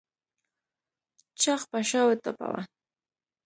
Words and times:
چاغ 1.41 1.61
په 1.71 1.79
شا 1.89 2.01
وټپوه. 2.07 2.61